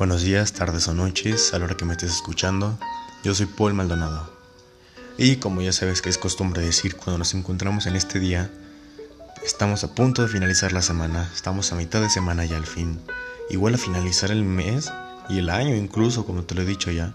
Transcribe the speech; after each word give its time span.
Buenos 0.00 0.22
días, 0.22 0.54
tardes 0.54 0.88
o 0.88 0.94
noches, 0.94 1.52
a 1.52 1.58
la 1.58 1.66
hora 1.66 1.76
que 1.76 1.84
me 1.84 1.92
estés 1.92 2.10
escuchando. 2.10 2.78
Yo 3.22 3.34
soy 3.34 3.44
Paul 3.44 3.74
Maldonado. 3.74 4.32
Y 5.18 5.36
como 5.36 5.60
ya 5.60 5.74
sabes 5.74 6.00
que 6.00 6.08
es 6.08 6.16
costumbre 6.16 6.62
decir 6.62 6.96
cuando 6.96 7.18
nos 7.18 7.34
encontramos 7.34 7.84
en 7.84 7.96
este 7.96 8.18
día, 8.18 8.50
estamos 9.44 9.84
a 9.84 9.94
punto 9.94 10.22
de 10.22 10.28
finalizar 10.28 10.72
la 10.72 10.80
semana, 10.80 11.30
estamos 11.34 11.70
a 11.70 11.76
mitad 11.76 12.00
de 12.00 12.08
semana 12.08 12.46
ya 12.46 12.56
al 12.56 12.64
fin. 12.64 12.98
Igual 13.50 13.74
a 13.74 13.76
finalizar 13.76 14.30
el 14.30 14.42
mes 14.42 14.90
y 15.28 15.38
el 15.38 15.50
año 15.50 15.76
incluso, 15.76 16.24
como 16.24 16.44
te 16.44 16.54
lo 16.54 16.62
he 16.62 16.64
dicho 16.64 16.90
ya. 16.90 17.12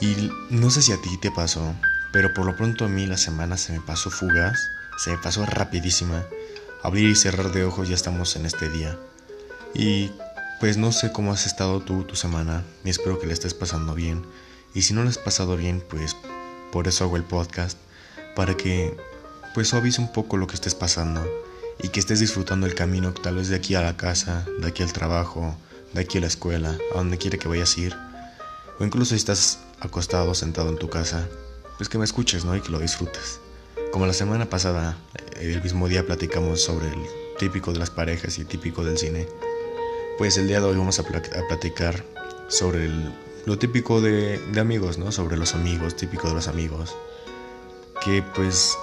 Y 0.00 0.32
no 0.50 0.70
sé 0.70 0.82
si 0.82 0.90
a 0.90 1.00
ti 1.00 1.16
te 1.22 1.30
pasó, 1.30 1.76
pero 2.12 2.34
por 2.34 2.44
lo 2.44 2.56
pronto 2.56 2.86
a 2.86 2.88
mí 2.88 3.06
la 3.06 3.18
semana 3.18 3.56
se 3.56 3.72
me 3.72 3.80
pasó 3.80 4.10
fugaz, 4.10 4.58
se 4.98 5.12
me 5.12 5.18
pasó 5.18 5.46
rapidísima. 5.46 6.24
Abrir 6.82 7.08
y 7.10 7.14
cerrar 7.14 7.52
de 7.52 7.62
ojos 7.62 7.88
ya 7.88 7.94
estamos 7.94 8.34
en 8.34 8.46
este 8.46 8.68
día. 8.68 8.98
Y 9.74 10.10
pues 10.60 10.76
no 10.76 10.92
sé 10.92 11.12
cómo 11.12 11.32
has 11.32 11.46
estado 11.46 11.80
tú 11.80 12.04
tu 12.04 12.16
semana 12.16 12.64
y 12.84 12.90
espero 12.90 13.18
que 13.18 13.26
le 13.26 13.32
estés 13.32 13.54
pasando 13.54 13.94
bien. 13.94 14.24
Y 14.74 14.82
si 14.82 14.94
no 14.94 15.02
le 15.02 15.10
has 15.10 15.18
pasado 15.18 15.56
bien, 15.56 15.82
pues 15.88 16.16
por 16.72 16.88
eso 16.88 17.04
hago 17.04 17.16
el 17.16 17.24
podcast, 17.24 17.78
para 18.34 18.56
que 18.56 18.96
pues 19.54 19.68
suavice 19.68 20.00
un 20.00 20.12
poco 20.12 20.36
lo 20.36 20.46
que 20.46 20.54
estés 20.54 20.74
pasando 20.74 21.24
y 21.80 21.88
que 21.88 22.00
estés 22.00 22.20
disfrutando 22.20 22.66
el 22.66 22.74
camino 22.74 23.12
tal 23.12 23.36
vez 23.36 23.48
de 23.48 23.56
aquí 23.56 23.74
a 23.74 23.82
la 23.82 23.96
casa, 23.96 24.44
de 24.58 24.68
aquí 24.68 24.82
al 24.82 24.92
trabajo, 24.92 25.56
de 25.92 26.00
aquí 26.00 26.18
a 26.18 26.22
la 26.22 26.26
escuela, 26.26 26.76
a 26.92 26.98
donde 26.98 27.18
quiera 27.18 27.38
que 27.38 27.48
vayas 27.48 27.76
a 27.76 27.80
ir. 27.80 27.96
O 28.78 28.84
incluso 28.84 29.10
si 29.10 29.16
estás 29.16 29.60
acostado, 29.80 30.34
sentado 30.34 30.70
en 30.70 30.78
tu 30.78 30.88
casa, 30.88 31.28
pues 31.76 31.88
que 31.88 31.98
me 31.98 32.04
escuches, 32.04 32.44
¿no? 32.44 32.56
Y 32.56 32.60
que 32.60 32.70
lo 32.70 32.80
disfrutes. 32.80 33.40
Como 33.92 34.06
la 34.06 34.12
semana 34.12 34.50
pasada, 34.50 34.96
el 35.40 35.62
mismo 35.62 35.88
día 35.88 36.04
platicamos 36.04 36.62
sobre 36.62 36.88
el 36.88 37.06
típico 37.38 37.72
de 37.72 37.78
las 37.78 37.90
parejas 37.90 38.38
y 38.38 38.44
típico 38.44 38.84
del 38.84 38.98
cine. 38.98 39.28
Pues 40.16 40.36
el 40.36 40.46
día 40.46 40.60
de 40.60 40.66
hoy 40.66 40.76
vamos 40.76 41.00
a, 41.00 41.02
platicar 41.02 42.04
sobre 42.46 42.88
lo 43.46 43.58
típico 43.58 44.00
de, 44.00 44.40
amigos, 44.60 44.96
¿no? 44.96 45.10
Sobre 45.10 45.36
los 45.36 45.54
amigos, 45.54 45.96
típico 45.96 46.28
de 46.28 46.34
los 46.34 46.46
amigos. 46.46 46.94
Que 48.04 48.22
pues 48.22 48.78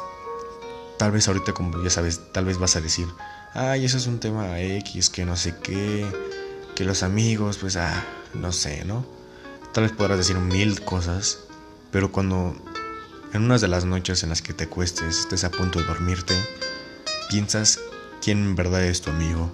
tal 0.98 1.12
vez 1.12 1.30
ahorita 1.30 1.54
como 1.54 1.82
ya 1.82 1.90
sabes, 1.90 2.20
tal 2.34 2.44
vez 2.44 2.58
vas 2.58 2.76
a 2.76 2.82
decir, 2.82 3.08
ay, 3.54 3.86
eso 3.86 3.96
es 3.96 4.08
un 4.08 4.20
tema 4.20 4.60
X, 4.60 5.10
que 5.10 5.24
no 5.24 5.38
sé 5.38 5.56
qué, 5.64 6.06
que 6.76 6.84
los 6.84 7.02
amigos, 7.02 7.58
pues, 7.58 7.78
ah, 7.78 8.04
no 8.34 8.52
sé, 8.52 8.84
¿no? 8.84 9.06
Tal 9.74 9.86
vez 9.86 9.94
podrás 9.94 10.18
decir 10.18 10.38
mil 10.38 10.82
cosas, 10.82 11.46
pero 11.92 12.12
cuando 12.12 12.54
en 13.34 13.44
unas 13.44 13.62
de 13.62 13.70
las 13.70 13.86
noches 13.86 14.24
en 14.24 14.30
las 14.30 14.42
que 14.42 14.54
te 14.54 14.68
cuestes, 14.68 15.20
estés 15.20 15.46
a 15.46 15.50
punto 15.52 15.80
de 15.80 15.86
dormirte, 15.86 16.36
piensas 17.30 17.80
quién 18.22 18.40
en 18.40 18.56
verdad 18.56 18.84
es 18.84 19.00
tu 19.00 19.12
amigo 19.12 19.50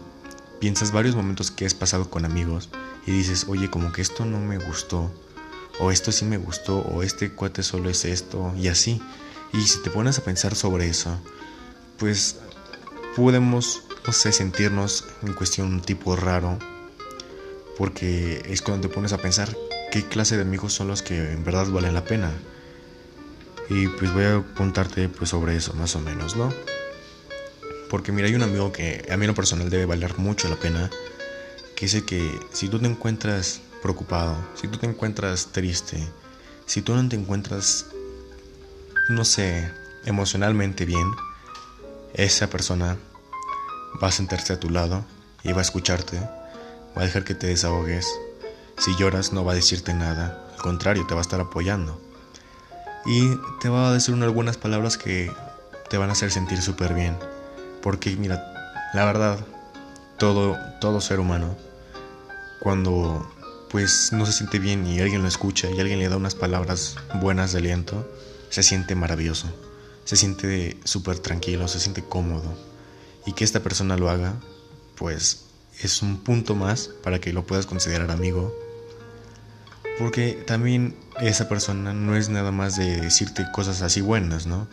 piensas 0.59 0.91
varios 0.91 1.15
momentos 1.15 1.51
que 1.51 1.65
has 1.65 1.73
pasado 1.73 2.09
con 2.09 2.25
amigos 2.25 2.69
y 3.05 3.11
dices, 3.11 3.45
oye, 3.47 3.69
como 3.69 3.91
que 3.91 4.01
esto 4.01 4.25
no 4.25 4.39
me 4.39 4.57
gustó, 4.57 5.11
o 5.79 5.91
esto 5.91 6.11
sí 6.11 6.25
me 6.25 6.37
gustó, 6.37 6.79
o 6.79 7.03
este 7.03 7.31
cuate 7.31 7.63
solo 7.63 7.89
es 7.89 8.05
esto, 8.05 8.53
y 8.57 8.67
así. 8.67 9.01
Y 9.53 9.61
si 9.61 9.81
te 9.81 9.89
pones 9.89 10.17
a 10.17 10.23
pensar 10.23 10.55
sobre 10.55 10.89
eso, 10.89 11.17
pues 11.97 12.37
podemos, 13.15 13.83
no 14.05 14.13
sé, 14.13 14.31
sentirnos 14.31 15.05
en 15.23 15.33
cuestión 15.33 15.67
un 15.67 15.81
tipo 15.81 16.15
raro, 16.15 16.57
porque 17.77 18.43
es 18.47 18.61
cuando 18.61 18.87
te 18.87 18.93
pones 18.93 19.13
a 19.13 19.17
pensar 19.19 19.55
qué 19.91 20.03
clase 20.03 20.35
de 20.35 20.41
amigos 20.41 20.73
son 20.73 20.87
los 20.87 21.01
que 21.01 21.31
en 21.31 21.43
verdad 21.43 21.67
valen 21.67 21.93
la 21.93 22.03
pena. 22.03 22.31
Y 23.69 23.87
pues 23.87 24.13
voy 24.13 24.23
a 24.23 24.43
contarte 24.55 25.09
pues 25.09 25.29
sobre 25.29 25.55
eso, 25.55 25.73
más 25.73 25.95
o 25.95 25.99
menos, 25.99 26.35
¿no? 26.35 26.53
Porque 27.89 28.11
mira, 28.11 28.27
hay 28.27 28.35
un 28.35 28.43
amigo 28.43 28.71
que 28.71 29.05
a 29.09 29.17
mí 29.17 29.25
en 29.25 29.29
lo 29.29 29.35
personal 29.35 29.69
debe 29.69 29.85
valer 29.85 30.17
mucho 30.17 30.49
la 30.49 30.55
pena, 30.55 30.89
que 31.75 31.85
dice 31.85 32.05
que 32.05 32.39
si 32.51 32.67
tú 32.67 32.79
te 32.79 32.87
encuentras 32.87 33.61
preocupado, 33.81 34.35
si 34.55 34.67
tú 34.67 34.77
te 34.77 34.87
encuentras 34.87 35.47
triste, 35.51 36.05
si 36.65 36.81
tú 36.81 36.95
no 36.95 37.07
te 37.07 37.15
encuentras, 37.15 37.85
no 39.09 39.23
sé, 39.23 39.71
emocionalmente 40.05 40.85
bien, 40.85 41.09
esa 42.13 42.49
persona 42.49 42.97
va 44.01 44.07
a 44.09 44.11
sentarse 44.11 44.53
a 44.53 44.59
tu 44.59 44.69
lado 44.69 45.05
y 45.43 45.53
va 45.53 45.59
a 45.59 45.61
escucharte, 45.61 46.19
va 46.19 47.01
a 47.01 47.05
dejar 47.05 47.23
que 47.23 47.35
te 47.35 47.47
desahogues. 47.47 48.07
Si 48.77 48.95
lloras 48.97 49.33
no 49.33 49.45
va 49.45 49.53
a 49.53 49.55
decirte 49.55 49.93
nada, 49.93 50.47
al 50.53 50.61
contrario, 50.61 51.05
te 51.07 51.13
va 51.13 51.21
a 51.21 51.21
estar 51.21 51.39
apoyando. 51.39 52.01
Y 53.05 53.29
te 53.61 53.69
va 53.69 53.89
a 53.89 53.93
decir 53.93 54.13
algunas 54.15 54.57
palabras 54.57 54.97
que 54.97 55.31
te 55.89 55.97
van 55.97 56.09
a 56.09 56.13
hacer 56.13 56.31
sentir 56.31 56.61
súper 56.61 56.93
bien. 56.93 57.15
Porque 57.87 58.17
mira, 58.17 58.43
la 58.93 59.05
verdad, 59.05 59.39
todo, 60.19 60.57
todo 60.81 60.99
ser 60.99 61.21
humano, 61.21 61.55
cuando 62.59 63.25
pues 63.69 64.09
no 64.11 64.25
se 64.25 64.33
siente 64.33 64.59
bien 64.59 64.85
y 64.85 64.99
alguien 64.99 65.21
lo 65.21 65.27
escucha 65.29 65.69
y 65.71 65.79
alguien 65.79 65.99
le 65.99 66.09
da 66.09 66.17
unas 66.17 66.35
palabras 66.35 66.97
buenas 67.21 67.53
de 67.53 67.59
aliento, 67.59 68.05
se 68.49 68.61
siente 68.61 68.93
maravilloso, 68.95 69.47
se 70.03 70.17
siente 70.17 70.77
súper 70.83 71.19
tranquilo, 71.19 71.69
se 71.69 71.79
siente 71.79 72.03
cómodo. 72.03 72.57
Y 73.25 73.31
que 73.31 73.45
esta 73.45 73.61
persona 73.61 73.95
lo 73.95 74.09
haga, 74.09 74.33
pues 74.97 75.45
es 75.81 76.01
un 76.01 76.17
punto 76.17 76.55
más 76.55 76.89
para 77.05 77.19
que 77.21 77.31
lo 77.31 77.45
puedas 77.45 77.67
considerar 77.67 78.11
amigo. 78.11 78.53
Porque 79.97 80.33
también 80.45 80.97
esa 81.21 81.47
persona 81.47 81.93
no 81.93 82.17
es 82.17 82.27
nada 82.27 82.51
más 82.51 82.75
de 82.75 82.99
decirte 82.99 83.45
cosas 83.53 83.81
así 83.81 84.01
buenas, 84.01 84.45
¿no? 84.45 84.67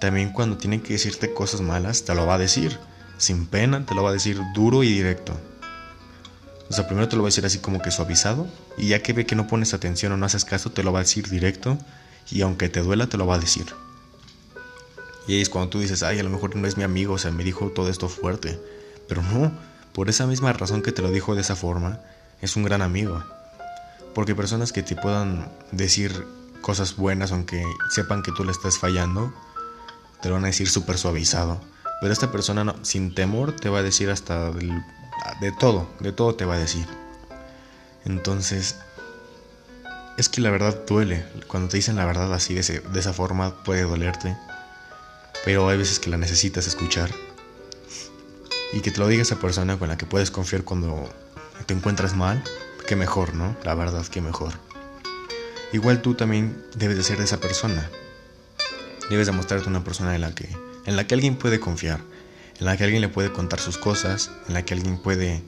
También 0.00 0.32
cuando 0.32 0.58
tiene 0.58 0.82
que 0.82 0.94
decirte 0.94 1.32
cosas 1.32 1.60
malas, 1.60 2.04
te 2.04 2.14
lo 2.14 2.26
va 2.26 2.34
a 2.34 2.38
decir. 2.38 2.78
Sin 3.16 3.46
pena, 3.46 3.86
te 3.86 3.94
lo 3.94 4.02
va 4.02 4.10
a 4.10 4.12
decir 4.12 4.40
duro 4.54 4.82
y 4.82 4.92
directo. 4.92 5.38
O 6.68 6.72
sea, 6.72 6.86
primero 6.86 7.08
te 7.08 7.16
lo 7.16 7.22
va 7.22 7.28
a 7.28 7.30
decir 7.30 7.46
así 7.46 7.58
como 7.58 7.80
que 7.80 7.90
suavizado. 7.90 8.46
Y 8.76 8.88
ya 8.88 9.02
que 9.02 9.12
ve 9.12 9.26
que 9.26 9.36
no 9.36 9.46
pones 9.46 9.74
atención 9.74 10.12
o 10.12 10.16
no 10.16 10.26
haces 10.26 10.44
caso, 10.44 10.70
te 10.70 10.82
lo 10.82 10.92
va 10.92 11.00
a 11.00 11.02
decir 11.02 11.28
directo. 11.28 11.78
Y 12.30 12.42
aunque 12.42 12.68
te 12.68 12.80
duela, 12.80 13.06
te 13.06 13.16
lo 13.16 13.26
va 13.26 13.36
a 13.36 13.38
decir. 13.38 13.66
Y 15.26 15.40
es 15.40 15.48
cuando 15.48 15.70
tú 15.70 15.80
dices, 15.80 16.02
ay, 16.02 16.18
a 16.18 16.22
lo 16.22 16.30
mejor 16.30 16.54
no 16.56 16.66
es 16.66 16.76
mi 16.76 16.82
amigo, 16.82 17.14
o 17.14 17.18
sea, 17.18 17.30
me 17.30 17.44
dijo 17.44 17.70
todo 17.70 17.88
esto 17.88 18.08
fuerte. 18.08 18.60
Pero 19.08 19.22
no, 19.22 19.52
por 19.92 20.08
esa 20.08 20.26
misma 20.26 20.52
razón 20.52 20.82
que 20.82 20.92
te 20.92 21.02
lo 21.02 21.10
dijo 21.10 21.34
de 21.34 21.40
esa 21.40 21.56
forma, 21.56 22.00
es 22.40 22.56
un 22.56 22.64
gran 22.64 22.82
amigo. 22.82 23.22
Porque 24.14 24.34
personas 24.34 24.72
que 24.72 24.82
te 24.82 24.96
puedan 24.96 25.50
decir 25.72 26.26
cosas 26.60 26.96
buenas, 26.96 27.32
aunque 27.32 27.64
sepan 27.90 28.22
que 28.22 28.32
tú 28.32 28.44
le 28.44 28.52
estás 28.52 28.78
fallando, 28.78 29.32
te 30.24 30.30
lo 30.30 30.36
van 30.36 30.44
a 30.44 30.46
decir 30.46 30.70
súper 30.70 30.96
suavizado. 30.96 31.60
Pero 32.00 32.10
esta 32.10 32.32
persona 32.32 32.74
sin 32.80 33.14
temor 33.14 33.54
te 33.54 33.68
va 33.68 33.80
a 33.80 33.82
decir 33.82 34.08
hasta 34.08 34.50
de 34.52 35.52
todo, 35.60 35.86
de 36.00 36.12
todo 36.12 36.34
te 36.34 36.46
va 36.46 36.54
a 36.54 36.58
decir. 36.58 36.86
Entonces, 38.06 38.76
es 40.16 40.30
que 40.30 40.40
la 40.40 40.50
verdad 40.50 40.80
duele. 40.86 41.26
Cuando 41.46 41.68
te 41.68 41.76
dicen 41.76 41.96
la 41.96 42.06
verdad 42.06 42.32
así, 42.32 42.54
de, 42.54 42.62
de 42.62 43.00
esa 43.00 43.12
forma, 43.12 43.62
puede 43.64 43.82
dolerte. 43.82 44.34
Pero 45.44 45.68
hay 45.68 45.76
veces 45.76 45.98
que 45.98 46.08
la 46.08 46.16
necesitas 46.16 46.66
escuchar. 46.66 47.10
Y 48.72 48.80
que 48.80 48.90
te 48.90 49.00
lo 49.00 49.08
diga 49.08 49.20
esa 49.20 49.36
persona 49.36 49.78
con 49.78 49.88
la 49.88 49.98
que 49.98 50.06
puedes 50.06 50.30
confiar 50.30 50.64
cuando 50.64 51.06
te 51.66 51.74
encuentras 51.74 52.16
mal, 52.16 52.42
que 52.88 52.96
mejor, 52.96 53.34
¿no? 53.34 53.54
La 53.62 53.74
verdad, 53.74 54.06
que 54.06 54.22
mejor. 54.22 54.54
Igual 55.74 56.00
tú 56.00 56.14
también 56.14 56.64
debes 56.76 56.96
de 56.96 57.02
ser 57.02 57.18
de 57.18 57.24
esa 57.24 57.40
persona. 57.40 57.90
Debes 59.10 59.26
demostrarte 59.26 59.68
una 59.68 59.84
persona 59.84 60.14
en 60.14 60.20
la 60.20 60.34
que 60.34 60.48
en 60.86 60.96
la 60.96 61.06
que 61.06 61.14
alguien 61.14 61.36
puede 61.36 61.60
confiar, 61.60 62.00
en 62.58 62.66
la 62.66 62.76
que 62.76 62.84
alguien 62.84 63.00
le 63.00 63.08
puede 63.08 63.32
contar 63.32 63.60
sus 63.60 63.78
cosas, 63.78 64.30
en 64.48 64.54
la 64.54 64.64
que 64.64 64.74
alguien 64.74 64.98
puede 64.98 65.42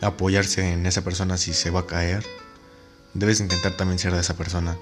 apoyarse 0.00 0.72
en 0.72 0.86
esa 0.86 1.02
persona 1.02 1.36
si 1.36 1.52
se 1.52 1.70
va 1.70 1.80
a 1.80 1.86
caer. 1.86 2.24
Debes 3.14 3.40
intentar 3.40 3.76
también 3.76 3.98
ser 3.98 4.12
de 4.12 4.20
esa 4.20 4.36
persona 4.36 4.76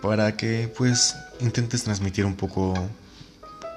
para 0.00 0.36
que 0.36 0.72
pues 0.76 1.16
intentes 1.40 1.82
transmitir 1.82 2.24
un 2.24 2.36
poco 2.36 2.74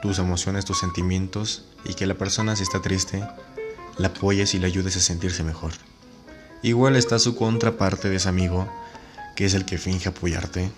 tus 0.01 0.19
emociones, 0.19 0.66
tus 0.66 0.79
sentimientos 0.79 1.66
y 1.85 1.95
que 1.95 2.06
la 2.06 2.13
persona 2.13 2.56
si 2.56 2.63
está 2.63 2.81
triste 2.81 3.23
la 3.97 4.09
apoyes 4.09 4.53
y 4.53 4.59
le 4.59 4.68
ayudes 4.68 4.95
a 4.95 5.01
sentirse 5.01 5.44
mejor. 5.44 5.73
Igual 6.62 6.95
está 6.95 7.19
su 7.19 7.35
contraparte 7.35 8.09
de 8.09 8.18
ese 8.18 8.30
amigo, 8.30 8.71
que 9.36 9.45
es 9.45 9.53
el 9.53 9.65
que 9.65 9.77
finge 9.77 10.09
apoyarte, 10.09 10.71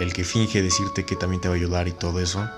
el 0.00 0.12
que 0.12 0.24
finge 0.24 0.62
decirte 0.62 1.04
que 1.04 1.16
también 1.16 1.40
te 1.40 1.48
va 1.48 1.54
a 1.54 1.56
ayudar 1.56 1.88
y 1.88 1.92
todo 1.92 2.20
eso. 2.20 2.48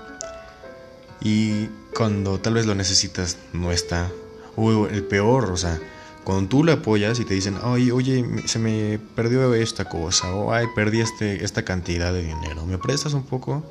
Y 1.21 1.67
cuando 1.95 2.39
tal 2.39 2.55
vez 2.55 2.65
lo 2.65 2.75
necesitas, 2.75 3.37
no 3.53 3.71
está. 3.71 4.09
O 4.55 4.87
el 4.87 5.03
peor, 5.03 5.51
o 5.51 5.57
sea, 5.57 5.79
cuando 6.23 6.49
tú 6.49 6.63
le 6.63 6.73
apoyas 6.73 7.19
y 7.19 7.25
te 7.25 7.33
dicen, 7.33 7.57
ay, 7.63 7.91
oye, 7.91 8.23
se 8.45 8.59
me 8.59 8.99
perdió 9.15 9.53
esta 9.53 9.85
cosa, 9.85 10.33
o 10.33 10.53
ay, 10.53 10.67
perdí 10.75 11.01
este, 11.01 11.43
esta 11.43 11.63
cantidad 11.63 12.13
de 12.13 12.23
dinero, 12.23 12.65
¿me 12.65 12.77
prestas 12.77 13.13
un 13.13 13.23
poco? 13.23 13.63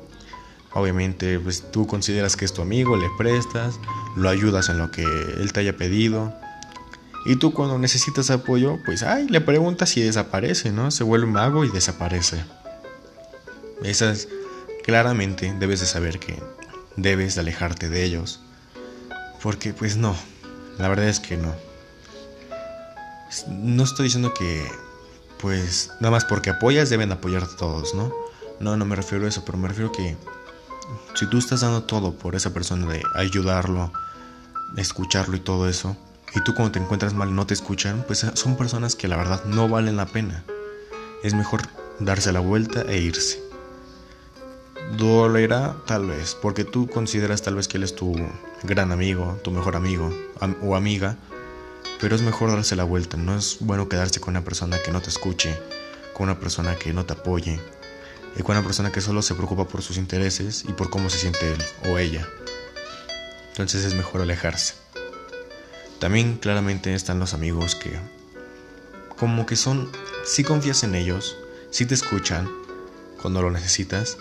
Obviamente, 0.73 1.39
pues 1.39 1.71
tú 1.71 1.85
consideras 1.85 2.35
que 2.35 2.45
es 2.45 2.53
tu 2.53 2.61
amigo, 2.61 2.95
le 2.95 3.07
prestas, 3.17 3.79
lo 4.15 4.29
ayudas 4.29 4.69
en 4.69 4.77
lo 4.77 4.89
que 4.91 5.03
él 5.03 5.51
te 5.53 5.59
haya 5.61 5.75
pedido. 5.75 6.33
Y 7.25 7.35
tú 7.35 7.53
cuando 7.53 7.77
necesitas 7.77 8.31
apoyo, 8.31 8.79
pues, 8.85 9.03
ay, 9.03 9.27
le 9.27 9.41
preguntas 9.41 9.95
y 9.97 10.01
desaparece, 10.01 10.71
¿no? 10.71 10.89
Se 10.89 11.03
vuelve 11.03 11.27
mago 11.27 11.65
y 11.65 11.69
desaparece. 11.69 12.43
Esas 13.83 14.27
claramente 14.83 15.55
debes 15.59 15.79
de 15.79 15.85
saber 15.85 16.19
que 16.19 16.41
debes 16.95 17.35
de 17.35 17.41
alejarte 17.41 17.89
de 17.89 18.03
ellos. 18.03 18.39
Porque 19.41 19.73
pues 19.73 19.97
no, 19.97 20.15
la 20.77 20.87
verdad 20.87 21.07
es 21.07 21.19
que 21.19 21.37
no. 21.37 21.53
no 23.49 23.83
estoy 23.83 24.05
diciendo 24.05 24.33
que, 24.33 24.69
pues, 25.39 25.91
nada 25.99 26.11
más 26.11 26.25
porque 26.25 26.51
apoyas 26.51 26.89
deben 26.89 27.11
apoyarte 27.11 27.55
todos, 27.57 27.93
¿no? 27.95 28.13
No, 28.59 28.77
no 28.77 28.85
me 28.85 28.95
refiero 28.95 29.25
a 29.25 29.29
eso, 29.29 29.43
pero 29.45 29.57
me 29.57 29.67
refiero 29.67 29.91
que 29.91 30.15
si 31.15 31.25
tú 31.27 31.37
estás 31.37 31.61
dando 31.61 31.83
todo 31.83 32.13
por 32.13 32.35
esa 32.35 32.53
persona 32.53 32.85
de 32.87 33.01
ayudarlo, 33.15 33.91
escucharlo 34.77 35.35
y 35.35 35.39
todo 35.39 35.67
eso, 35.67 35.97
y 36.35 36.41
tú 36.43 36.53
cuando 36.53 36.71
te 36.71 36.79
encuentras 36.79 37.13
mal 37.13 37.35
no 37.35 37.45
te 37.45 37.53
escuchan, 37.53 38.03
pues 38.05 38.25
son 38.33 38.55
personas 38.55 38.95
que 38.95 39.07
la 39.07 39.17
verdad 39.17 39.43
no 39.45 39.67
valen 39.67 39.97
la 39.97 40.05
pena. 40.05 40.43
Es 41.23 41.33
mejor 41.33 41.61
darse 41.99 42.31
la 42.31 42.39
vuelta 42.39 42.83
e 42.83 42.99
irse. 42.99 43.50
Dolerá 44.97 45.75
tal 45.85 46.07
vez, 46.07 46.35
porque 46.41 46.63
tú 46.63 46.87
consideras 46.87 47.41
tal 47.41 47.55
vez 47.55 47.67
que 47.67 47.77
él 47.77 47.83
es 47.83 47.95
tu 47.95 48.15
gran 48.63 48.91
amigo, 48.91 49.39
tu 49.43 49.51
mejor 49.51 49.75
amigo 49.75 50.13
o 50.61 50.75
amiga, 50.75 51.17
pero 51.99 52.15
es 52.15 52.21
mejor 52.21 52.51
darse 52.51 52.75
la 52.75 52.83
vuelta. 52.83 53.17
No 53.17 53.37
es 53.37 53.57
bueno 53.61 53.87
quedarse 53.87 54.19
con 54.19 54.31
una 54.33 54.43
persona 54.43 54.79
que 54.83 54.91
no 54.91 55.01
te 55.01 55.09
escuche, 55.09 55.57
con 56.13 56.25
una 56.25 56.39
persona 56.39 56.75
que 56.75 56.93
no 56.93 57.05
te 57.05 57.13
apoye, 57.13 57.59
y 58.35 58.43
con 58.43 58.55
una 58.55 58.65
persona 58.65 58.91
que 58.91 59.01
solo 59.01 59.21
se 59.21 59.35
preocupa 59.35 59.65
por 59.67 59.81
sus 59.81 59.97
intereses 59.97 60.65
y 60.67 60.73
por 60.73 60.89
cómo 60.89 61.09
se 61.09 61.19
siente 61.19 61.53
él 61.53 61.63
o 61.89 61.97
ella. 61.97 62.27
Entonces 63.49 63.85
es 63.85 63.93
mejor 63.93 64.21
alejarse. 64.21 64.73
También 65.99 66.37
claramente 66.37 66.93
están 66.93 67.19
los 67.19 67.33
amigos 67.33 67.75
que 67.75 67.97
como 69.17 69.45
que 69.45 69.55
son, 69.55 69.91
si 70.25 70.43
confías 70.43 70.83
en 70.83 70.95
ellos, 70.95 71.37
si 71.69 71.85
te 71.85 71.93
escuchan 71.93 72.49
cuando 73.21 73.43
lo 73.43 73.51
necesitas, 73.51 74.17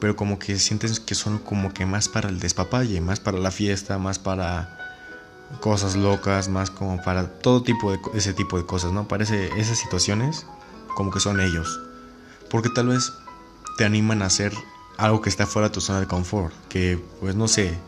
pero 0.00 0.16
como 0.16 0.38
que 0.38 0.58
sientes 0.58 1.00
que 1.00 1.14
son 1.14 1.38
como 1.38 1.72
que 1.72 1.86
más 1.86 2.08
para 2.08 2.28
el 2.28 2.38
despapalle, 2.38 3.00
más 3.00 3.20
para 3.20 3.38
la 3.38 3.50
fiesta, 3.50 3.98
más 3.98 4.18
para 4.18 4.76
cosas 5.60 5.96
locas, 5.96 6.48
más 6.48 6.70
como 6.70 7.02
para 7.02 7.28
todo 7.28 7.62
tipo 7.62 7.92
de 7.92 7.98
ese 8.14 8.32
tipo 8.34 8.58
de 8.58 8.66
cosas, 8.66 8.92
¿no? 8.92 9.08
Parece 9.08 9.48
esas 9.58 9.78
situaciones 9.78 10.46
como 10.94 11.10
que 11.10 11.20
son 11.20 11.40
ellos. 11.40 11.80
Porque 12.50 12.68
tal 12.68 12.88
vez 12.88 13.12
te 13.78 13.84
animan 13.84 14.22
a 14.22 14.26
hacer 14.26 14.52
algo 14.96 15.20
que 15.20 15.28
está 15.28 15.46
fuera 15.46 15.68
de 15.68 15.74
tu 15.74 15.80
zona 15.80 16.00
de 16.00 16.06
confort, 16.06 16.54
que 16.68 17.02
pues 17.20 17.34
no 17.34 17.48
sé, 17.48 17.78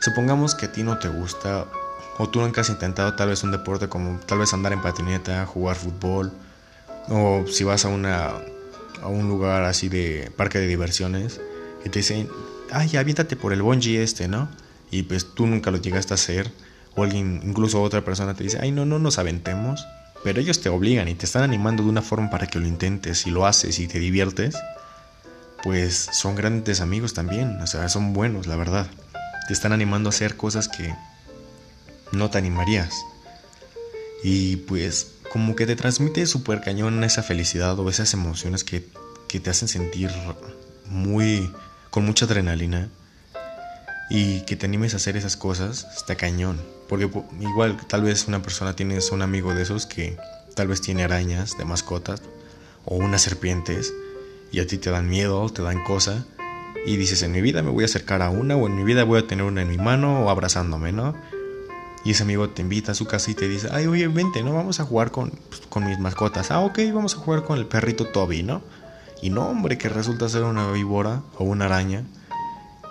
supongamos 0.00 0.54
que 0.54 0.66
a 0.66 0.72
ti 0.72 0.82
no 0.82 0.98
te 0.98 1.08
gusta 1.08 1.66
o 2.18 2.28
tú 2.28 2.40
nunca 2.40 2.60
has 2.60 2.68
intentado 2.68 3.14
tal 3.14 3.28
vez 3.28 3.42
un 3.42 3.50
deporte 3.50 3.88
como 3.88 4.20
tal 4.20 4.38
vez 4.38 4.52
andar 4.52 4.72
en 4.72 4.82
patineta, 4.82 5.46
jugar 5.46 5.76
fútbol, 5.76 6.32
o 7.08 7.44
si 7.48 7.64
vas 7.64 7.84
a, 7.84 7.88
una, 7.88 8.32
a 9.02 9.06
un 9.08 9.28
lugar 9.28 9.64
así 9.64 9.88
de 9.88 10.30
parque 10.36 10.58
de 10.58 10.66
diversiones 10.66 11.40
y 11.84 11.88
te 11.88 12.00
dicen, 12.00 12.28
ay, 12.70 12.96
aviéntate 12.96 13.36
por 13.36 13.52
el 13.52 13.62
bungee 13.62 14.02
este, 14.02 14.28
¿no? 14.28 14.48
Y 14.90 15.04
pues 15.04 15.34
tú 15.34 15.46
nunca 15.46 15.70
lo 15.70 15.78
llegaste 15.78 16.14
a 16.14 16.16
hacer, 16.16 16.50
o 16.94 17.02
alguien, 17.02 17.40
incluso 17.44 17.82
otra 17.82 18.04
persona 18.04 18.34
te 18.34 18.44
dice, 18.44 18.58
ay, 18.60 18.72
no, 18.72 18.84
no 18.84 18.98
nos 18.98 19.18
aventemos, 19.18 19.86
pero 20.22 20.40
ellos 20.40 20.60
te 20.60 20.68
obligan 20.68 21.08
y 21.08 21.14
te 21.14 21.26
están 21.26 21.42
animando 21.42 21.82
de 21.82 21.88
una 21.88 22.02
forma 22.02 22.30
para 22.30 22.46
que 22.46 22.58
lo 22.58 22.66
intentes 22.66 23.26
y 23.26 23.30
lo 23.30 23.46
haces 23.46 23.78
y 23.78 23.88
te 23.88 23.98
diviertes, 23.98 24.56
pues 25.62 26.08
son 26.12 26.34
grandes 26.34 26.80
amigos 26.80 27.14
también, 27.14 27.60
o 27.60 27.66
sea, 27.66 27.88
son 27.88 28.12
buenos, 28.12 28.46
la 28.46 28.56
verdad. 28.56 28.86
Te 29.48 29.52
están 29.52 29.72
animando 29.72 30.08
a 30.08 30.10
hacer 30.10 30.36
cosas 30.36 30.68
que 30.68 30.94
no 32.12 32.30
te 32.30 32.38
animarías. 32.38 32.94
Y 34.22 34.56
pues 34.56 35.12
como 35.32 35.56
que 35.56 35.66
te 35.66 35.76
transmite 35.76 36.26
súper 36.26 36.60
cañón 36.60 37.02
esa 37.02 37.22
felicidad 37.22 37.78
o 37.78 37.88
esas 37.88 38.12
emociones 38.12 38.64
que, 38.64 38.86
que 39.28 39.40
te 39.40 39.50
hacen 39.50 39.66
sentir 39.66 40.10
muy 40.86 41.50
con 41.92 42.06
mucha 42.06 42.24
adrenalina 42.24 42.88
y 44.10 44.40
que 44.40 44.56
te 44.56 44.66
animes 44.66 44.94
a 44.94 44.96
hacer 44.96 45.16
esas 45.16 45.36
cosas 45.36 45.86
está 45.94 46.16
cañón. 46.16 46.58
Porque 46.88 47.08
igual 47.38 47.76
tal 47.86 48.02
vez 48.02 48.26
una 48.26 48.42
persona 48.42 48.74
tienes 48.74 49.12
un 49.12 49.22
amigo 49.22 49.54
de 49.54 49.62
esos 49.62 49.86
que 49.86 50.16
tal 50.56 50.68
vez 50.68 50.80
tiene 50.80 51.04
arañas 51.04 51.56
de 51.56 51.64
mascotas 51.64 52.22
o 52.86 52.96
unas 52.96 53.22
serpientes 53.22 53.92
y 54.50 54.60
a 54.60 54.66
ti 54.66 54.78
te 54.78 54.90
dan 54.90 55.08
miedo, 55.08 55.48
te 55.50 55.62
dan 55.62 55.84
cosa 55.84 56.24
y 56.86 56.96
dices 56.96 57.22
en 57.22 57.32
mi 57.32 57.42
vida 57.42 57.62
me 57.62 57.70
voy 57.70 57.84
a 57.84 57.86
acercar 57.86 58.22
a 58.22 58.30
una 58.30 58.56
o 58.56 58.66
en 58.66 58.74
mi 58.74 58.84
vida 58.84 59.04
voy 59.04 59.20
a 59.20 59.26
tener 59.26 59.44
una 59.44 59.60
en 59.62 59.68
mi 59.68 59.78
mano 59.78 60.24
o 60.24 60.30
abrazándome, 60.30 60.92
¿no? 60.92 61.14
Y 62.04 62.12
ese 62.12 62.22
amigo 62.22 62.48
te 62.48 62.62
invita 62.62 62.92
a 62.92 62.94
su 62.94 63.06
casa 63.06 63.30
y 63.30 63.34
te 63.34 63.48
dice, 63.48 63.68
ay, 63.70 63.86
oye, 63.86 64.08
vente, 64.08 64.42
¿no? 64.42 64.54
Vamos 64.54 64.80
a 64.80 64.84
jugar 64.84 65.10
con, 65.12 65.30
pues, 65.30 65.60
con 65.68 65.84
mis 65.84 65.98
mascotas. 66.00 66.50
Ah, 66.50 66.60
ok, 66.60 66.78
vamos 66.92 67.14
a 67.14 67.18
jugar 67.18 67.44
con 67.44 67.58
el 67.58 67.66
perrito 67.66 68.06
Toby, 68.06 68.42
¿no? 68.42 68.62
Y 69.22 69.30
no, 69.30 69.48
hombre, 69.48 69.78
que 69.78 69.88
resulta 69.88 70.28
ser 70.28 70.42
una 70.42 70.70
víbora 70.72 71.22
o 71.38 71.44
una 71.44 71.66
araña. 71.66 72.04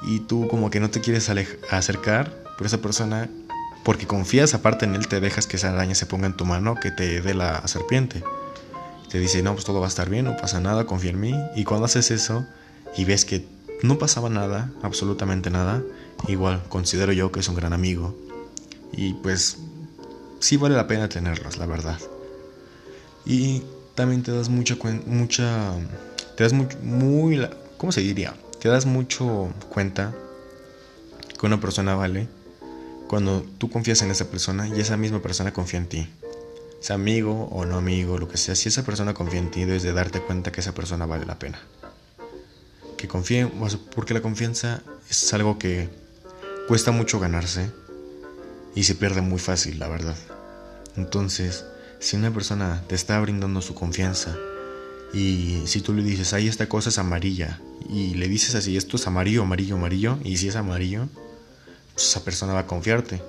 Y 0.03 0.21
tú 0.21 0.47
como 0.47 0.69
que 0.69 0.79
no 0.79 0.89
te 0.89 1.01
quieres 1.01 1.29
acercar, 1.69 2.43
pero 2.57 2.65
esa 2.65 2.79
persona, 2.79 3.29
porque 3.83 4.07
confías 4.07 4.53
aparte 4.53 4.85
en 4.85 4.95
él, 4.95 5.07
te 5.07 5.19
dejas 5.19 5.45
que 5.45 5.57
esa 5.57 5.71
araña 5.71 5.93
se 5.93 6.05
ponga 6.07 6.25
en 6.27 6.37
tu 6.37 6.45
mano, 6.45 6.75
que 6.75 6.89
te 6.89 7.21
dé 7.21 7.33
la 7.33 7.67
serpiente. 7.67 8.23
Te 9.09 9.19
dice, 9.19 9.43
no, 9.43 9.53
pues 9.53 9.65
todo 9.65 9.79
va 9.79 9.87
a 9.87 9.89
estar 9.89 10.09
bien, 10.09 10.25
no 10.25 10.37
pasa 10.37 10.59
nada, 10.59 10.85
confía 10.85 11.11
en 11.11 11.19
mí. 11.19 11.35
Y 11.55 11.65
cuando 11.65 11.85
haces 11.85 12.09
eso 12.09 12.45
y 12.97 13.05
ves 13.05 13.25
que 13.25 13.45
no 13.83 13.99
pasaba 13.99 14.29
nada, 14.29 14.71
absolutamente 14.81 15.49
nada, 15.49 15.83
igual 16.27 16.63
considero 16.69 17.11
yo 17.11 17.31
que 17.31 17.41
es 17.41 17.49
un 17.49 17.55
gran 17.55 17.73
amigo 17.73 18.15
y 18.93 19.13
pues 19.13 19.57
sí 20.39 20.57
vale 20.57 20.75
la 20.75 20.87
pena 20.87 21.09
tenerlos, 21.09 21.57
la 21.57 21.65
verdad. 21.65 21.99
Y 23.25 23.63
también 23.95 24.23
te 24.23 24.31
das 24.31 24.49
mucha 24.49 24.75
mucha 25.05 25.73
te 26.35 26.43
das 26.43 26.53
muy, 26.53 26.67
muy 26.81 27.47
¿cómo 27.77 27.91
se 27.91 28.01
diría? 28.01 28.35
Te 28.59 28.69
das 28.69 28.85
mucho 28.85 29.53
cuenta 29.69 30.13
que 31.39 31.45
una 31.45 31.59
persona 31.59 31.95
vale 31.95 32.27
cuando 33.07 33.43
tú 33.57 33.69
confías 33.69 34.01
en 34.03 34.11
esa 34.11 34.29
persona 34.29 34.67
y 34.67 34.79
esa 34.79 34.97
misma 34.97 35.21
persona 35.21 35.51
confía 35.51 35.79
en 35.79 35.87
ti. 35.87 36.09
Sea 36.79 36.95
amigo 36.95 37.49
o 37.51 37.65
no 37.65 37.77
amigo, 37.77 38.17
lo 38.17 38.27
que 38.27 38.37
sea, 38.37 38.55
si 38.55 38.69
esa 38.69 38.83
persona 38.83 39.13
confía 39.13 39.39
en 39.39 39.51
ti, 39.51 39.65
debes 39.65 39.83
de 39.83 39.93
darte 39.93 40.21
cuenta 40.21 40.51
que 40.51 40.61
esa 40.61 40.73
persona 40.73 41.05
vale 41.05 41.25
la 41.25 41.37
pena. 41.37 41.59
Que 42.97 43.07
confíe, 43.07 43.47
porque 43.95 44.13
la 44.13 44.21
confianza 44.21 44.81
es 45.09 45.33
algo 45.33 45.57
que 45.59 45.89
cuesta 46.67 46.91
mucho 46.91 47.19
ganarse 47.19 47.71
y 48.75 48.83
se 48.83 48.95
pierde 48.95 49.21
muy 49.21 49.39
fácil, 49.39 49.79
la 49.79 49.87
verdad. 49.87 50.15
Entonces, 50.95 51.65
si 51.99 52.15
una 52.15 52.31
persona 52.31 52.83
te 52.87 52.95
está 52.95 53.19
brindando 53.19 53.61
su 53.61 53.75
confianza 53.75 54.37
y 55.13 55.63
si 55.65 55.81
tú 55.81 55.93
le 55.93 56.03
dices, 56.03 56.33
ay, 56.33 56.47
esta 56.47 56.69
cosa 56.69 56.89
es 56.89 56.97
amarilla, 56.97 57.59
y 57.89 58.13
le 58.13 58.29
dices 58.29 58.55
así, 58.55 58.77
esto 58.77 58.95
es 58.95 59.07
amarillo, 59.07 59.43
amarillo, 59.43 59.75
amarillo, 59.75 60.17
y 60.23 60.37
si 60.37 60.47
es 60.47 60.55
amarillo, 60.55 61.07
pues 61.93 62.07
esa 62.07 62.23
persona 62.23 62.53
va 62.53 62.59
a 62.59 62.67
confiarte. 62.67 63.21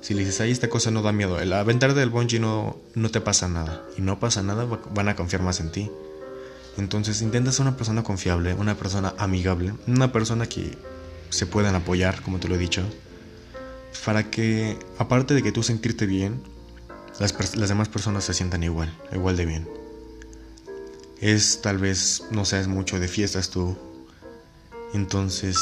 Si 0.00 0.14
le 0.14 0.20
dices, 0.20 0.40
ay, 0.40 0.50
esta 0.50 0.68
cosa 0.68 0.90
no 0.90 1.02
da 1.02 1.12
miedo, 1.12 1.40
el 1.40 1.52
aventar 1.52 1.94
del 1.94 2.10
bungee 2.10 2.40
no, 2.40 2.76
no 2.94 3.10
te 3.10 3.20
pasa 3.20 3.48
nada, 3.48 3.84
y 3.96 4.02
no 4.02 4.18
pasa 4.18 4.42
nada, 4.42 4.64
van 4.64 5.08
a 5.08 5.14
confiar 5.14 5.42
más 5.42 5.60
en 5.60 5.70
ti. 5.70 5.90
Entonces 6.76 7.22
intenta 7.22 7.52
ser 7.52 7.62
una 7.62 7.76
persona 7.76 8.02
confiable, 8.02 8.54
una 8.54 8.74
persona 8.76 9.14
amigable, 9.18 9.74
una 9.86 10.10
persona 10.10 10.46
que 10.46 10.76
se 11.30 11.46
puedan 11.46 11.74
apoyar, 11.76 12.22
como 12.22 12.40
te 12.40 12.48
lo 12.48 12.56
he 12.56 12.58
dicho, 12.58 12.82
para 14.04 14.28
que, 14.30 14.76
aparte 14.98 15.34
de 15.34 15.42
que 15.42 15.52
tú 15.52 15.62
sentirte 15.62 16.06
bien, 16.06 16.42
las, 17.20 17.56
las 17.56 17.68
demás 17.68 17.88
personas 17.88 18.24
se 18.24 18.34
sientan 18.34 18.64
igual, 18.64 18.92
igual 19.12 19.36
de 19.36 19.46
bien. 19.46 19.81
Es 21.22 21.62
tal 21.62 21.78
vez 21.78 22.24
no 22.30 22.44
seas 22.44 22.66
mucho 22.66 23.00
de 23.00 23.08
fiestas 23.08 23.48
tú, 23.48 23.78
entonces 24.92 25.56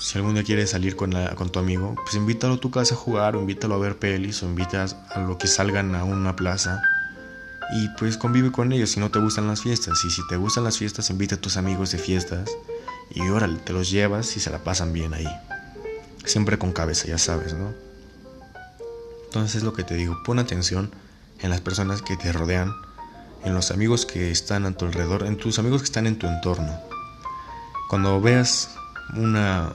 si 0.00 0.18
algún 0.18 0.34
día 0.34 0.44
quieres 0.44 0.70
salir 0.70 0.96
con, 0.96 1.12
con 1.36 1.50
tu 1.50 1.58
amigo, 1.58 1.94
pues 2.02 2.14
invítalo 2.14 2.54
a 2.54 2.60
tu 2.60 2.70
casa 2.70 2.94
a 2.94 2.98
jugar, 2.98 3.36
o 3.36 3.40
invítalo 3.40 3.74
a 3.74 3.78
ver 3.78 3.98
pelis, 3.98 4.42
o 4.42 4.46
invitas 4.46 4.96
a 5.10 5.20
lo 5.20 5.38
que 5.38 5.46
salgan 5.46 5.94
a 5.94 6.04
una 6.04 6.36
plaza. 6.36 6.82
Y 7.76 7.88
pues 7.98 8.16
convive 8.16 8.52
con 8.52 8.72
ellos 8.72 8.90
si 8.90 9.00
no 9.00 9.10
te 9.10 9.18
gustan 9.18 9.46
las 9.46 9.62
fiestas. 9.62 10.04
Y 10.04 10.10
si 10.10 10.26
te 10.28 10.36
gustan 10.36 10.64
las 10.64 10.78
fiestas, 10.78 11.10
invita 11.10 11.36
a 11.36 11.40
tus 11.40 11.56
amigos 11.56 11.92
de 11.92 11.98
fiestas. 11.98 12.50
Y 13.10 13.20
órale, 13.28 13.58
te 13.58 13.72
los 13.72 13.90
llevas 13.90 14.36
y 14.36 14.40
se 14.40 14.50
la 14.50 14.58
pasan 14.58 14.92
bien 14.92 15.14
ahí. 15.14 15.28
Siempre 16.24 16.58
con 16.58 16.72
cabeza, 16.72 17.06
ya 17.06 17.18
sabes, 17.18 17.54
¿no? 17.54 17.72
Entonces 19.26 19.56
es 19.56 19.62
lo 19.62 19.72
que 19.72 19.84
te 19.84 19.94
digo, 19.94 20.22
pon 20.24 20.38
atención 20.38 20.90
en 21.40 21.50
las 21.50 21.60
personas 21.60 22.02
que 22.02 22.16
te 22.16 22.32
rodean, 22.32 22.72
en 23.44 23.54
los 23.54 23.70
amigos 23.70 24.06
que 24.06 24.30
están 24.30 24.66
a 24.66 24.72
tu 24.72 24.86
alrededor, 24.86 25.24
en 25.26 25.36
tus 25.36 25.58
amigos 25.58 25.82
que 25.82 25.86
están 25.86 26.06
en 26.06 26.18
tu 26.18 26.26
entorno. 26.26 26.78
Cuando 27.88 28.20
veas 28.20 28.70
una, 29.16 29.72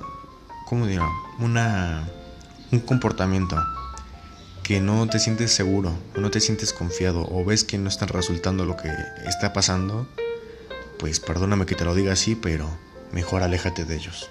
¿cómo 0.67 0.87
digo? 0.87 1.07
Una, 1.39 2.07
un 2.71 2.79
comportamiento 2.79 3.57
que 4.63 4.81
no 4.81 5.07
te 5.07 5.19
sientes 5.19 5.53
seguro, 5.53 5.91
no 6.15 6.31
te 6.31 6.39
sientes 6.39 6.73
confiado, 6.73 7.27
o 7.31 7.45
ves 7.45 7.63
que 7.63 7.77
no 7.77 7.89
está 7.89 8.05
resultando 8.05 8.65
lo 8.65 8.77
que 8.77 8.91
está 9.25 9.53
pasando, 9.53 10.07
pues 10.97 11.19
perdóname 11.19 11.65
que 11.65 11.75
te 11.75 11.85
lo 11.85 11.95
diga 11.95 12.13
así, 12.13 12.35
pero 12.35 12.69
mejor 13.11 13.43
aléjate 13.43 13.85
de 13.85 13.95
ellos. 13.95 14.29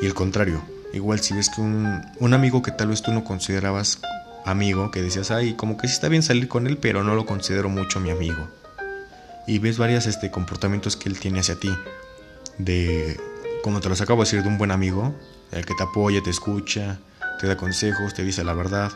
Y 0.00 0.06
el 0.06 0.14
contrario, 0.14 0.62
Igual 0.92 1.20
si 1.20 1.34
ves 1.34 1.50
que 1.50 1.60
un, 1.60 2.02
un 2.18 2.34
amigo 2.34 2.62
que 2.62 2.70
tal 2.70 2.88
vez 2.88 3.02
tú 3.02 3.12
no 3.12 3.24
considerabas 3.24 4.00
amigo, 4.44 4.90
que 4.90 5.02
decías, 5.02 5.30
ay, 5.30 5.54
como 5.54 5.76
que 5.76 5.88
sí 5.88 5.94
está 5.94 6.08
bien 6.08 6.22
salir 6.22 6.48
con 6.48 6.66
él, 6.66 6.78
pero 6.78 7.04
no 7.04 7.14
lo 7.14 7.26
considero 7.26 7.68
mucho 7.68 8.00
mi 8.00 8.10
amigo. 8.10 8.48
Y 9.46 9.58
ves 9.58 9.78
varios 9.78 10.06
este, 10.06 10.30
comportamientos 10.30 10.96
que 10.96 11.08
él 11.08 11.18
tiene 11.18 11.40
hacia 11.40 11.58
ti, 11.58 11.70
de, 12.58 13.20
como 13.62 13.80
te 13.80 13.88
los 13.88 14.00
acabo 14.00 14.22
de 14.22 14.26
decir, 14.26 14.42
de 14.42 14.48
un 14.48 14.58
buen 14.58 14.70
amigo, 14.70 15.14
el 15.52 15.64
que 15.64 15.74
te 15.74 15.82
apoya, 15.82 16.22
te 16.22 16.30
escucha, 16.30 16.98
te 17.38 17.46
da 17.46 17.56
consejos, 17.56 18.14
te 18.14 18.24
dice 18.24 18.44
la 18.44 18.52
verdad. 18.52 18.92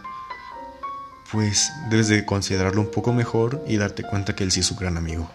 pues 1.30 1.72
debes 1.88 2.08
de 2.08 2.26
considerarlo 2.26 2.80
un 2.82 2.90
poco 2.90 3.12
mejor 3.12 3.64
y 3.66 3.78
darte 3.78 4.02
cuenta 4.02 4.34
que 4.34 4.44
él 4.44 4.52
sí 4.52 4.60
es 4.60 4.70
un 4.70 4.78
gran 4.78 4.98
amigo. 4.98 5.30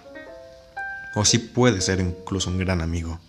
O 1.16 1.26
sí 1.26 1.40
puede 1.40 1.82
ser 1.82 2.00
incluso 2.00 2.52
un 2.52 2.60
gran 2.60 2.82
amigo. 2.82 3.20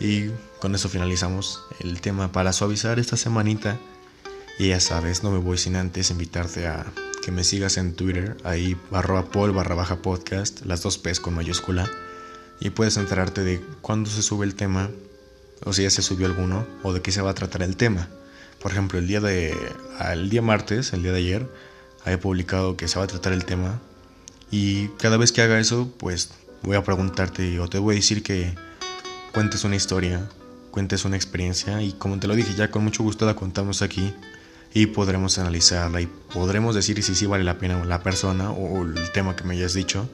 Y 0.00 0.30
con 0.60 0.74
eso 0.74 0.88
finalizamos 0.88 1.62
el 1.80 2.00
tema 2.00 2.32
para 2.32 2.52
suavizar 2.52 2.98
esta 2.98 3.16
semanita. 3.16 3.76
Y 4.58 4.68
ya 4.68 4.80
sabes, 4.80 5.22
no 5.22 5.30
me 5.30 5.38
voy 5.38 5.56
sin 5.56 5.76
antes 5.76 6.10
invitarte 6.10 6.66
a 6.66 6.84
que 7.24 7.30
me 7.30 7.44
sigas 7.44 7.76
en 7.76 7.94
Twitter, 7.94 8.36
ahí 8.42 8.76
arroba 8.90 9.26
pol 9.26 9.52
barra 9.52 9.76
baja 9.76 10.02
podcast, 10.02 10.66
las 10.66 10.82
dos 10.82 10.98
P's 10.98 11.20
con 11.20 11.34
mayúscula. 11.34 11.88
Y 12.58 12.70
puedes 12.70 12.96
enterarte 12.96 13.44
de 13.44 13.60
cuándo 13.82 14.10
se 14.10 14.20
sube 14.20 14.44
el 14.44 14.56
tema, 14.56 14.90
o 15.64 15.72
si 15.72 15.84
ya 15.84 15.90
se 15.90 16.02
subió 16.02 16.26
alguno, 16.26 16.66
o 16.82 16.92
de 16.92 17.02
qué 17.02 17.12
se 17.12 17.22
va 17.22 17.30
a 17.30 17.34
tratar 17.34 17.62
el 17.62 17.76
tema. 17.76 18.08
Por 18.60 18.72
ejemplo, 18.72 18.98
el 18.98 19.06
día 19.06 19.20
de 19.20 19.54
el 20.12 20.28
día 20.28 20.42
martes, 20.42 20.92
el 20.92 21.04
día 21.04 21.12
de 21.12 21.18
ayer, 21.18 21.48
he 22.04 22.18
publicado 22.18 22.76
que 22.76 22.88
se 22.88 22.98
va 22.98 23.04
a 23.04 23.08
tratar 23.08 23.32
el 23.32 23.44
tema 23.44 23.80
y 24.50 24.88
cada 24.98 25.18
vez 25.18 25.30
que 25.30 25.42
haga 25.42 25.60
eso, 25.60 25.92
pues 25.98 26.30
voy 26.62 26.76
a 26.76 26.82
preguntarte 26.82 27.60
o 27.60 27.68
te 27.68 27.78
voy 27.78 27.94
a 27.94 27.96
decir 27.96 28.24
que 28.24 28.54
cuentes 29.32 29.62
una 29.62 29.76
historia, 29.76 30.28
cuentes 30.72 31.04
una 31.04 31.16
experiencia 31.16 31.80
y 31.82 31.92
como 31.92 32.18
te 32.18 32.26
lo 32.26 32.34
dije 32.34 32.54
ya 32.56 32.72
con 32.72 32.82
mucho 32.82 33.04
gusto 33.04 33.26
la 33.26 33.36
contamos 33.36 33.82
aquí 33.82 34.12
y 34.74 34.86
podremos 34.86 35.38
analizarla 35.38 36.00
y 36.00 36.06
podremos 36.06 36.74
decir 36.74 37.02
si 37.02 37.14
sí 37.14 37.26
vale 37.26 37.44
la 37.44 37.58
pena 37.58 37.84
la 37.84 38.02
persona 38.02 38.50
o 38.50 38.84
el 38.84 39.12
tema 39.12 39.36
que 39.36 39.44
me 39.44 39.54
hayas 39.54 39.74
dicho. 39.74 40.08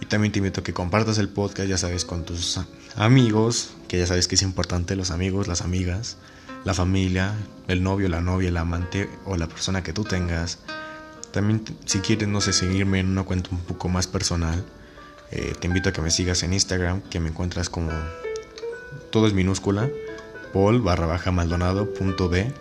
Y 0.00 0.06
también 0.06 0.32
te 0.32 0.38
invito 0.38 0.60
a 0.60 0.64
que 0.64 0.74
compartas 0.74 1.18
el 1.18 1.28
podcast, 1.28 1.68
ya 1.68 1.78
sabes, 1.78 2.04
con 2.04 2.24
tus 2.24 2.60
amigos, 2.96 3.70
que 3.88 3.98
ya 3.98 4.06
sabes 4.06 4.28
que 4.28 4.34
es 4.34 4.42
importante, 4.42 4.96
los 4.96 5.10
amigos, 5.10 5.48
las 5.48 5.62
amigas, 5.62 6.18
la 6.64 6.74
familia, 6.74 7.34
el 7.68 7.82
novio, 7.82 8.08
la 8.08 8.20
novia, 8.20 8.48
el 8.48 8.56
amante 8.56 9.08
o 9.24 9.36
la 9.36 9.46
persona 9.46 9.82
que 9.82 9.92
tú 9.92 10.04
tengas. 10.04 10.58
También 11.32 11.64
si 11.84 12.00
quieres, 12.00 12.28
no 12.28 12.40
sé, 12.40 12.52
seguirme 12.52 13.00
en 13.00 13.08
una 13.08 13.22
cuenta 13.22 13.50
un 13.50 13.58
poco 13.58 13.88
más 13.88 14.06
personal, 14.06 14.64
eh, 15.30 15.54
te 15.58 15.66
invito 15.66 15.88
a 15.88 15.92
que 15.92 16.02
me 16.02 16.10
sigas 16.10 16.42
en 16.42 16.52
Instagram, 16.52 17.00
que 17.02 17.18
me 17.18 17.30
encuentras 17.30 17.68
como 17.70 17.90
todo 19.10 19.26
es 19.26 19.32
minúscula, 19.32 19.88
paul 20.52 20.80
barra 20.80 21.06
baja 21.06 21.32
maldonado 21.32 21.92
punto 21.94 22.28
b 22.28 22.52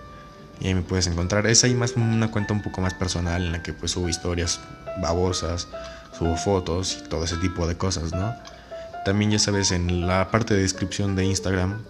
y 0.59 0.67
ahí 0.67 0.75
me 0.75 0.81
puedes 0.81 1.07
encontrar. 1.07 1.47
Es 1.47 1.63
ahí 1.63 1.73
más 1.73 1.93
una 1.95 2.29
cuenta 2.31 2.53
un 2.53 2.61
poco 2.61 2.81
más 2.81 2.93
personal 2.93 3.43
en 3.43 3.51
la 3.51 3.63
que 3.63 3.73
pues 3.73 3.91
subo 3.91 4.09
historias 4.09 4.59
babosas, 5.01 5.67
subo 6.17 6.35
fotos 6.37 6.99
y 6.99 7.09
todo 7.09 7.23
ese 7.25 7.37
tipo 7.37 7.67
de 7.67 7.75
cosas, 7.75 8.13
¿no? 8.13 8.35
También 9.05 9.31
ya 9.31 9.39
sabes, 9.39 9.71
en 9.71 10.07
la 10.07 10.31
parte 10.31 10.53
de 10.53 10.61
descripción 10.61 11.15
de 11.15 11.25
Instagram, 11.25 11.81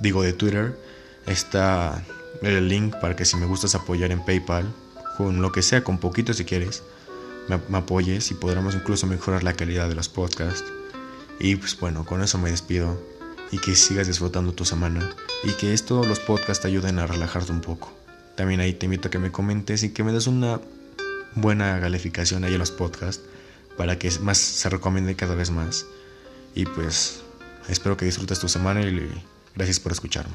digo 0.00 0.22
de 0.22 0.32
Twitter, 0.32 0.78
está 1.26 2.02
el 2.42 2.68
link 2.68 2.96
para 3.00 3.16
que 3.16 3.24
si 3.24 3.36
me 3.36 3.46
gustas 3.46 3.74
apoyar 3.74 4.10
en 4.12 4.24
PayPal, 4.24 4.72
con 5.18 5.42
lo 5.42 5.52
que 5.52 5.62
sea, 5.62 5.84
con 5.84 5.98
poquito 5.98 6.32
si 6.32 6.44
quieres, 6.44 6.82
me, 7.48 7.60
me 7.68 7.78
apoyes 7.78 8.30
y 8.30 8.34
podremos 8.34 8.74
incluso 8.74 9.06
mejorar 9.06 9.42
la 9.42 9.52
calidad 9.52 9.88
de 9.88 9.94
los 9.94 10.08
podcasts. 10.08 10.64
Y 11.38 11.56
pues 11.56 11.78
bueno, 11.78 12.06
con 12.06 12.22
eso 12.22 12.38
me 12.38 12.50
despido 12.50 12.98
y 13.50 13.58
que 13.58 13.74
sigas 13.74 14.06
disfrutando 14.06 14.52
tu 14.52 14.64
semana 14.64 15.14
y 15.42 15.50
que 15.52 15.74
esto, 15.74 16.02
los 16.04 16.20
podcasts 16.20 16.62
te 16.62 16.68
ayuden 16.68 16.98
a 16.98 17.06
relajarte 17.06 17.52
un 17.52 17.60
poco. 17.60 18.03
También 18.36 18.60
ahí 18.60 18.72
te 18.72 18.86
invito 18.86 19.08
a 19.08 19.10
que 19.10 19.18
me 19.18 19.30
comentes 19.30 19.82
y 19.82 19.90
que 19.90 20.02
me 20.02 20.12
des 20.12 20.26
una 20.26 20.60
buena 21.34 21.80
calificación 21.80 22.44
ahí 22.44 22.52
en 22.52 22.58
los 22.58 22.70
podcasts 22.70 23.22
para 23.76 23.98
que 23.98 24.10
más 24.20 24.38
se 24.38 24.68
recomiende 24.68 25.16
cada 25.16 25.34
vez 25.34 25.50
más. 25.50 25.86
Y 26.54 26.66
pues 26.66 27.22
espero 27.68 27.96
que 27.96 28.04
disfrutes 28.04 28.38
tu 28.38 28.48
semana 28.48 28.82
y 28.82 29.10
gracias 29.54 29.80
por 29.80 29.92
escucharme. 29.92 30.34